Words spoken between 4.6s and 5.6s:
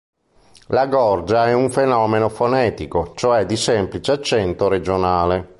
regionale.